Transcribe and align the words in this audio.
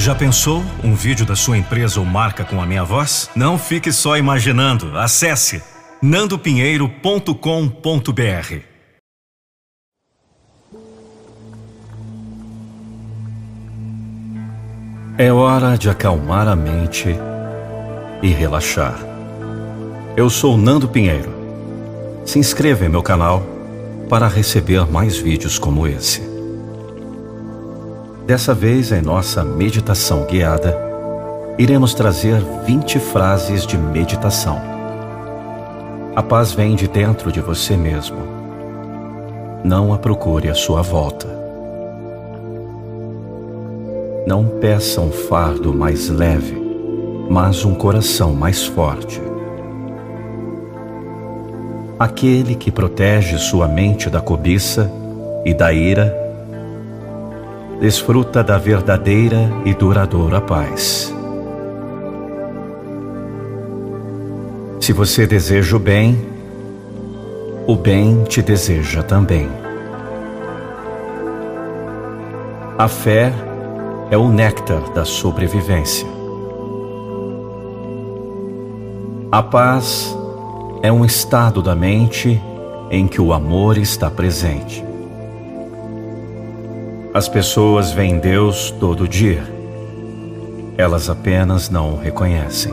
Já 0.00 0.14
pensou 0.14 0.64
um 0.82 0.94
vídeo 0.94 1.26
da 1.26 1.36
sua 1.36 1.58
empresa 1.58 2.00
ou 2.00 2.06
marca 2.06 2.42
com 2.42 2.58
a 2.58 2.64
minha 2.64 2.82
voz? 2.82 3.28
Não 3.36 3.58
fique 3.58 3.92
só 3.92 4.16
imaginando. 4.16 4.96
Acesse 4.96 5.62
nandopinheiro.com.br. 6.00 8.60
É 15.18 15.30
hora 15.30 15.76
de 15.76 15.90
acalmar 15.90 16.48
a 16.48 16.56
mente 16.56 17.14
e 18.22 18.28
relaxar. 18.28 18.98
Eu 20.16 20.30
sou 20.30 20.56
Nando 20.56 20.88
Pinheiro. 20.88 21.30
Se 22.24 22.38
inscreva 22.38 22.86
em 22.86 22.88
meu 22.88 23.02
canal 23.02 23.42
para 24.08 24.26
receber 24.26 24.90
mais 24.90 25.18
vídeos 25.18 25.58
como 25.58 25.86
esse. 25.86 26.29
Dessa 28.30 28.54
vez, 28.54 28.92
em 28.92 29.02
nossa 29.02 29.42
meditação 29.42 30.24
guiada, 30.24 30.78
iremos 31.58 31.92
trazer 31.92 32.40
20 32.64 33.00
frases 33.00 33.66
de 33.66 33.76
meditação. 33.76 34.62
A 36.14 36.22
paz 36.22 36.52
vem 36.52 36.76
de 36.76 36.86
dentro 36.86 37.32
de 37.32 37.40
você 37.40 37.76
mesmo. 37.76 38.18
Não 39.64 39.92
a 39.92 39.98
procure 39.98 40.48
à 40.48 40.54
sua 40.54 40.80
volta. 40.80 41.26
Não 44.28 44.44
peça 44.60 45.00
um 45.00 45.10
fardo 45.10 45.74
mais 45.74 46.08
leve, 46.08 46.56
mas 47.28 47.64
um 47.64 47.74
coração 47.74 48.32
mais 48.32 48.64
forte. 48.64 49.20
Aquele 51.98 52.54
que 52.54 52.70
protege 52.70 53.38
sua 53.38 53.66
mente 53.66 54.08
da 54.08 54.20
cobiça 54.20 54.88
e 55.44 55.52
da 55.52 55.72
ira 55.72 56.19
desfruta 57.80 58.44
da 58.44 58.58
verdadeira 58.58 59.50
e 59.64 59.72
duradoura 59.72 60.38
paz. 60.38 61.14
Se 64.78 64.92
você 64.92 65.26
deseja 65.26 65.76
o 65.76 65.78
bem, 65.78 66.28
o 67.66 67.74
bem 67.74 68.22
te 68.24 68.42
deseja 68.42 69.02
também. 69.02 69.48
A 72.76 72.86
fé 72.86 73.32
é 74.10 74.16
o 74.16 74.28
néctar 74.28 74.92
da 74.92 75.06
sobrevivência. 75.06 76.06
A 79.32 79.42
paz 79.42 80.14
é 80.82 80.92
um 80.92 81.02
estado 81.04 81.62
da 81.62 81.74
mente 81.74 82.42
em 82.90 83.06
que 83.08 83.20
o 83.20 83.32
amor 83.32 83.78
está 83.78 84.10
presente. 84.10 84.89
As 87.12 87.28
pessoas 87.28 87.90
veem 87.90 88.20
Deus 88.20 88.70
todo 88.78 89.08
dia. 89.08 89.42
Elas 90.78 91.10
apenas 91.10 91.68
não 91.68 91.94
o 91.94 91.98
reconhecem. 91.98 92.72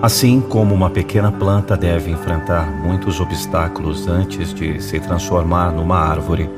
Assim 0.00 0.40
como 0.40 0.74
uma 0.74 0.88
pequena 0.88 1.30
planta 1.30 1.76
deve 1.76 2.10
enfrentar 2.10 2.70
muitos 2.70 3.20
obstáculos 3.20 4.08
antes 4.08 4.54
de 4.54 4.80
se 4.80 4.98
transformar 4.98 5.72
numa 5.72 5.98
árvore, 5.98 6.48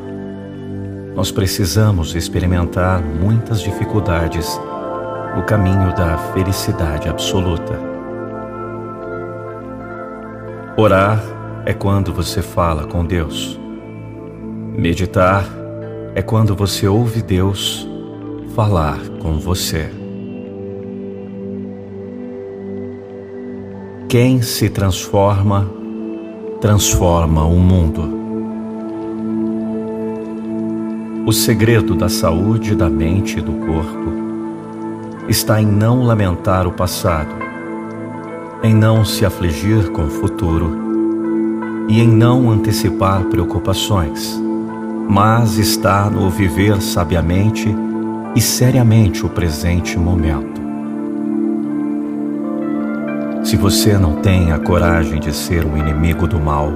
nós 1.13 1.33
precisamos 1.33 2.15
experimentar 2.15 3.03
muitas 3.03 3.61
dificuldades 3.61 4.49
no 5.35 5.43
caminho 5.43 5.93
da 5.97 6.17
felicidade 6.33 7.09
absoluta. 7.09 7.77
Orar 10.77 11.21
é 11.67 11.75
quando 11.75 12.15
você 12.15 12.41
fala 12.41 12.87
com 12.87 13.05
Deus. 13.05 13.62
Meditar 14.77 15.45
é 16.15 16.23
quando 16.23 16.57
você 16.57 16.89
ouve 16.89 17.21
Deus 17.21 17.87
falar 18.55 18.99
com 19.21 19.39
você. 19.39 19.91
Quem 24.09 24.41
se 24.41 24.71
transforma, 24.71 25.71
transforma 26.59 27.45
o 27.45 27.59
mundo. 27.59 28.03
O 31.27 31.33
segredo 31.33 31.95
da 31.95 32.09
saúde 32.09 32.75
da 32.75 32.89
mente 32.89 33.41
e 33.41 33.43
do 33.43 33.53
corpo 33.53 34.11
está 35.29 35.61
em 35.61 35.67
não 35.67 36.03
lamentar 36.03 36.67
o 36.67 36.73
passado, 36.73 37.35
em 38.63 38.75
não 38.75 39.05
se 39.05 39.27
afligir 39.27 39.91
com 39.93 40.07
o 40.07 40.11
futuro 40.11 40.75
e 41.89 42.01
em 42.01 42.09
não 42.09 42.51
antecipar 42.51 43.25
preocupações 43.25 44.41
mas 45.09 45.59
está 45.59 46.09
no 46.09 46.31
viver 46.31 46.81
sabiamente 46.81 47.75
e 48.35 48.41
seriamente 48.41 49.25
o 49.27 49.29
presente 49.29 49.99
momento. 49.99 50.63
Se 53.45 53.57
você 53.57 53.99
não 53.99 54.17
tem 54.17 54.53
a 54.53 54.59
coragem 54.59 55.21
de 55.21 55.35
ser 55.35 55.67
um 55.67 55.77
inimigo 55.77 56.27
do 56.27 56.41
mal, 56.41 56.73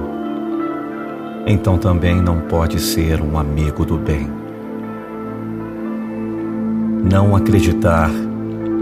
então 1.47 1.77
também 1.77 2.21
não 2.21 2.41
pode 2.41 2.79
ser 2.79 3.21
um 3.21 3.39
amigo 3.39 3.85
do 3.85 3.97
bem. 3.97 4.29
Não 7.09 7.35
acreditar 7.35 8.11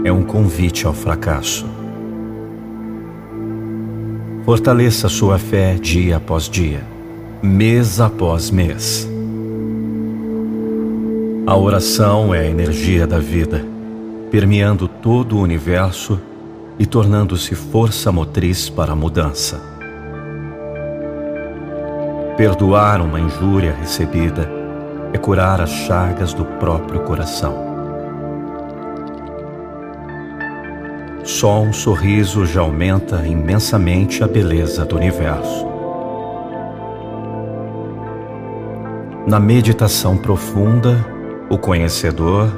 é 0.04 0.12
um 0.12 0.24
convite 0.24 0.86
ao 0.86 0.92
fracasso. 0.92 1.64
Fortaleça 4.44 5.08
sua 5.08 5.38
fé 5.38 5.74
dia 5.74 6.16
após 6.16 6.48
dia, 6.48 6.84
mês 7.42 8.00
após 8.00 8.50
mês. 8.50 9.15
A 11.46 11.56
oração 11.56 12.34
é 12.34 12.40
a 12.40 12.44
energia 12.44 13.06
da 13.06 13.20
vida, 13.20 13.64
permeando 14.32 14.88
todo 14.88 15.36
o 15.36 15.40
universo 15.40 16.20
e 16.76 16.84
tornando-se 16.84 17.54
força 17.54 18.10
motriz 18.10 18.68
para 18.68 18.94
a 18.94 18.96
mudança. 18.96 19.62
Perdoar 22.36 23.00
uma 23.00 23.20
injúria 23.20 23.72
recebida 23.72 24.50
é 25.12 25.18
curar 25.18 25.60
as 25.60 25.70
chagas 25.70 26.34
do 26.34 26.44
próprio 26.44 27.04
coração. 27.04 27.54
Só 31.22 31.62
um 31.62 31.72
sorriso 31.72 32.44
já 32.44 32.62
aumenta 32.62 33.24
imensamente 33.24 34.24
a 34.24 34.26
beleza 34.26 34.84
do 34.84 34.96
universo. 34.96 35.64
Na 39.28 39.38
meditação 39.38 40.16
profunda, 40.16 41.14
o 41.48 41.56
conhecedor, 41.56 42.48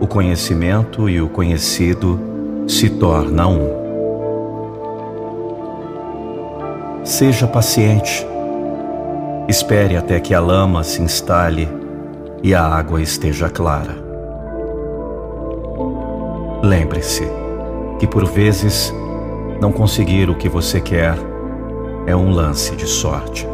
o 0.00 0.06
conhecimento 0.06 1.08
e 1.08 1.20
o 1.20 1.28
conhecido 1.28 2.18
se 2.66 2.88
torna 2.88 3.46
um. 3.46 3.86
Seja 7.04 7.46
paciente. 7.46 8.26
Espere 9.48 9.96
até 9.96 10.18
que 10.18 10.34
a 10.34 10.40
lama 10.40 10.82
se 10.82 11.00
instale 11.00 11.68
e 12.42 12.54
a 12.54 12.64
água 12.64 13.00
esteja 13.00 13.48
clara. 13.48 13.94
Lembre-se 16.62 17.28
que 17.98 18.06
por 18.06 18.24
vezes 18.24 18.92
não 19.60 19.70
conseguir 19.70 20.28
o 20.28 20.34
que 20.34 20.48
você 20.48 20.80
quer 20.80 21.16
é 22.06 22.16
um 22.16 22.30
lance 22.30 22.74
de 22.74 22.86
sorte. 22.86 23.46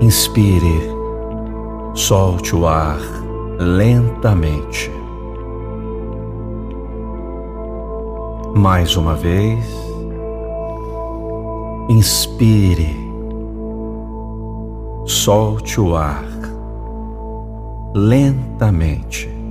Inspire 0.00 1.01
Solte 1.94 2.56
o 2.56 2.66
ar 2.66 2.98
lentamente. 3.58 4.90
Mais 8.54 8.96
uma 8.96 9.14
vez. 9.14 9.62
Inspire. 11.90 12.96
Solte 15.04 15.78
o 15.82 15.94
ar 15.94 16.24
lentamente. 17.94 19.41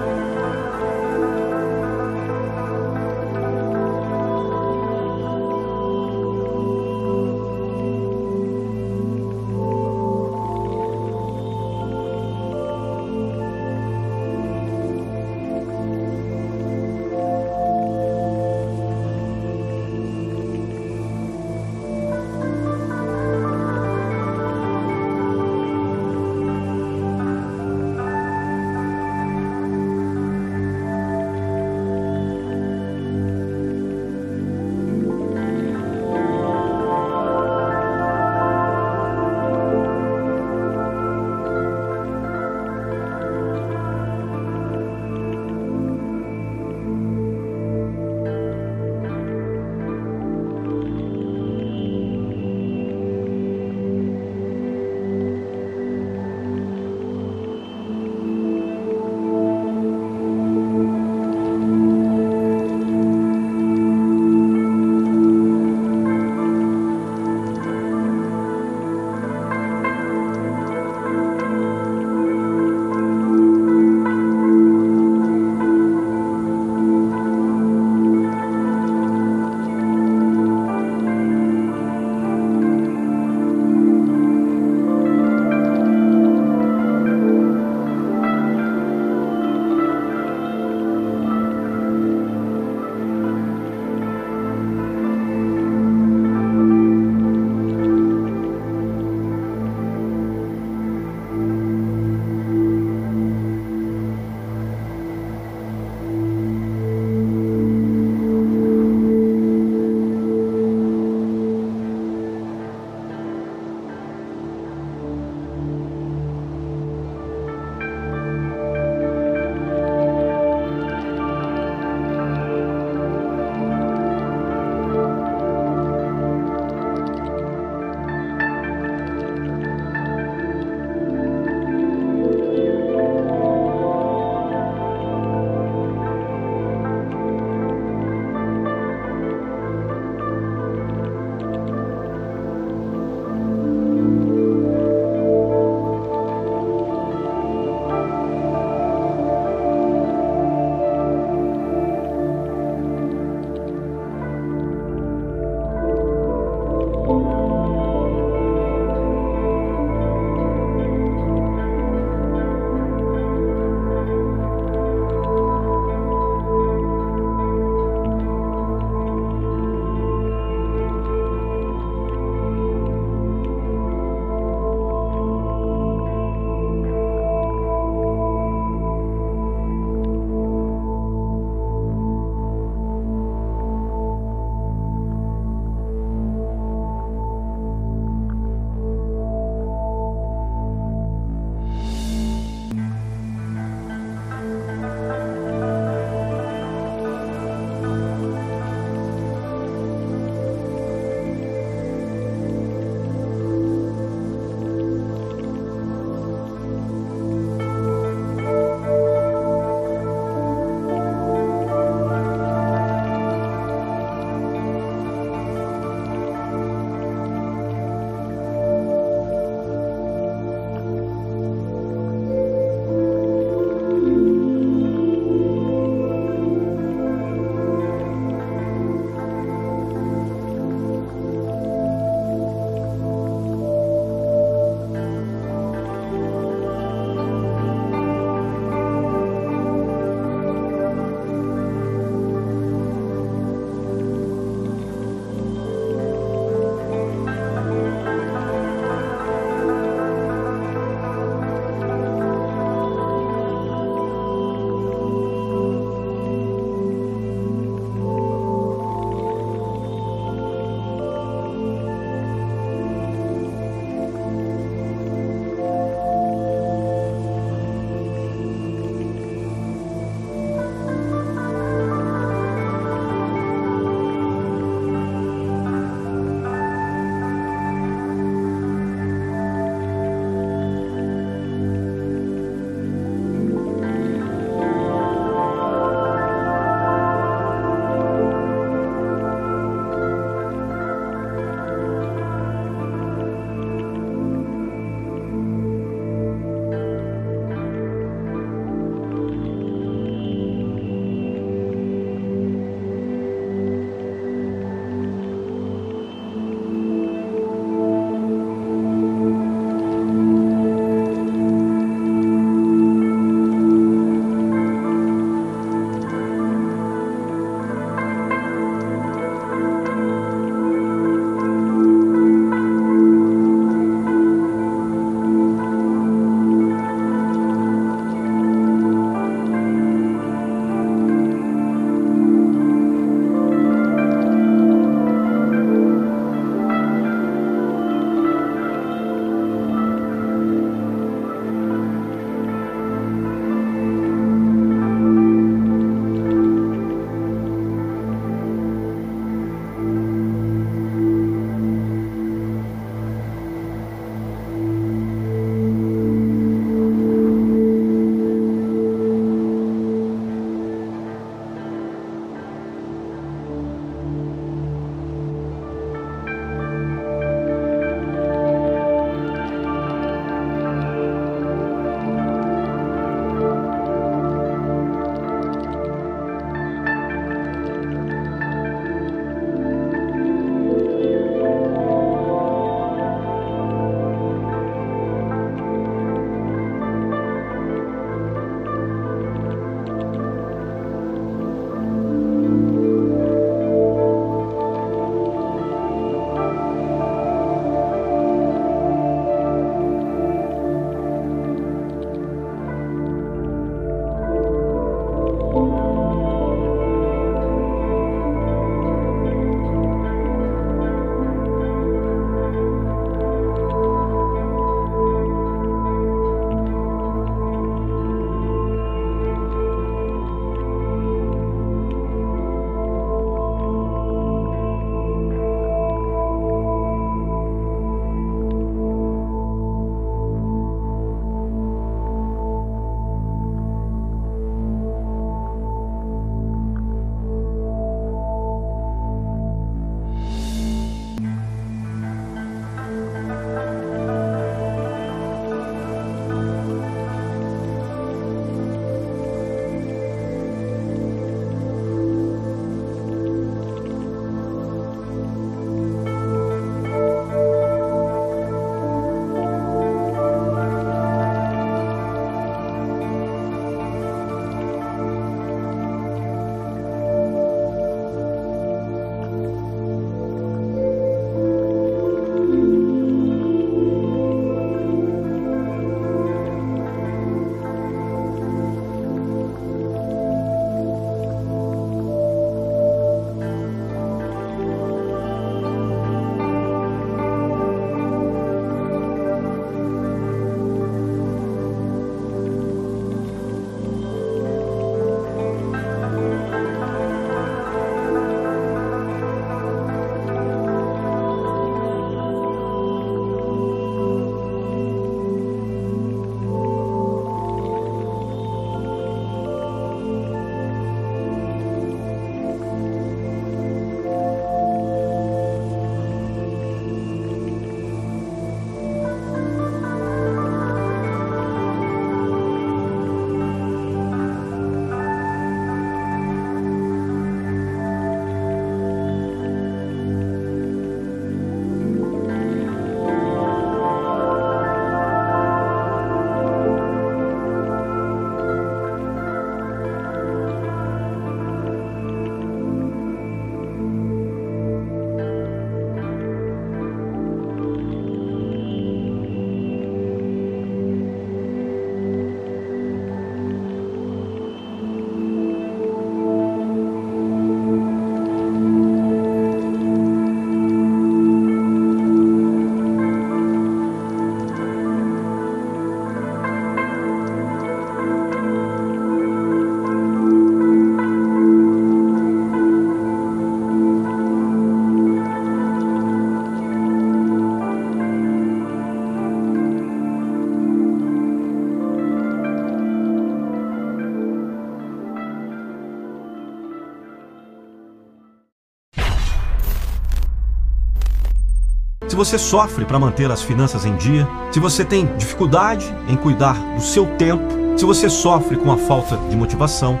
Você 592.24 592.38
sofre 592.38 592.86
para 592.86 592.98
manter 592.98 593.30
as 593.30 593.42
finanças 593.42 593.84
em 593.84 593.94
dia, 593.96 594.26
se 594.50 594.58
você 594.58 594.82
tem 594.82 595.04
dificuldade 595.18 595.94
em 596.08 596.16
cuidar 596.16 596.54
do 596.74 596.80
seu 596.80 597.04
tempo, 597.18 597.44
se 597.76 597.84
você 597.84 598.08
sofre 598.08 598.56
com 598.56 598.72
a 598.72 598.78
falta 598.78 599.18
de 599.28 599.36
motivação, 599.36 600.00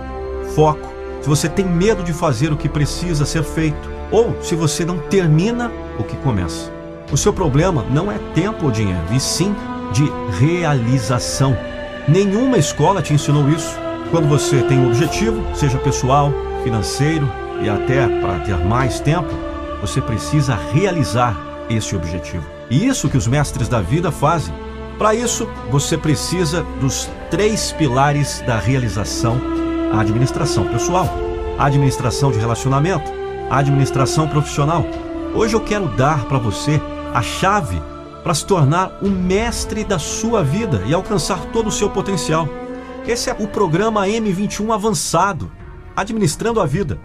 foco, 0.54 0.90
se 1.20 1.28
você 1.28 1.50
tem 1.50 1.66
medo 1.66 2.02
de 2.02 2.14
fazer 2.14 2.50
o 2.50 2.56
que 2.56 2.66
precisa 2.66 3.26
ser 3.26 3.44
feito, 3.44 3.90
ou 4.10 4.34
se 4.40 4.54
você 4.54 4.86
não 4.86 4.98
termina 4.98 5.70
o 5.98 6.02
que 6.02 6.16
começa. 6.16 6.72
O 7.12 7.16
seu 7.16 7.30
problema 7.30 7.84
não 7.90 8.10
é 8.10 8.18
tempo 8.34 8.64
ou 8.64 8.70
dinheiro, 8.70 9.04
e 9.12 9.20
sim 9.20 9.54
de 9.92 10.10
realização. 10.38 11.54
Nenhuma 12.08 12.56
escola 12.56 13.02
te 13.02 13.12
ensinou 13.12 13.50
isso. 13.50 13.78
Quando 14.10 14.28
você 14.28 14.62
tem 14.62 14.78
um 14.78 14.86
objetivo, 14.86 15.44
seja 15.54 15.76
pessoal, 15.76 16.32
financeiro 16.62 17.30
e 17.62 17.68
até 17.68 18.08
para 18.20 18.38
ter 18.40 18.56
mais 18.64 18.98
tempo, 18.98 19.28
você 19.82 20.00
precisa 20.00 20.58
realizar 20.72 21.53
esse 21.70 21.94
objetivo. 21.94 22.44
E 22.70 22.86
isso 22.86 23.08
que 23.08 23.16
os 23.16 23.26
mestres 23.26 23.68
da 23.68 23.80
vida 23.80 24.10
fazem. 24.10 24.54
Para 24.98 25.14
isso, 25.14 25.48
você 25.70 25.98
precisa 25.98 26.62
dos 26.80 27.10
três 27.30 27.72
pilares 27.72 28.42
da 28.46 28.58
realização: 28.58 29.40
a 29.92 30.00
administração 30.00 30.66
pessoal, 30.68 31.08
a 31.58 31.66
administração 31.66 32.30
de 32.30 32.38
relacionamento, 32.38 33.10
a 33.50 33.58
administração 33.58 34.28
profissional. 34.28 34.84
Hoje 35.34 35.54
eu 35.54 35.60
quero 35.60 35.88
dar 35.96 36.24
para 36.26 36.38
você 36.38 36.80
a 37.12 37.22
chave 37.22 37.80
para 38.22 38.34
se 38.34 38.46
tornar 38.46 38.98
o 39.02 39.08
mestre 39.08 39.84
da 39.84 39.98
sua 39.98 40.42
vida 40.42 40.82
e 40.86 40.94
alcançar 40.94 41.38
todo 41.52 41.68
o 41.68 41.72
seu 41.72 41.90
potencial. 41.90 42.48
Esse 43.06 43.28
é 43.28 43.36
o 43.38 43.46
programa 43.46 44.06
M21 44.06 44.72
Avançado, 44.72 45.52
Administrando 45.94 46.58
a 46.58 46.64
Vida. 46.64 46.98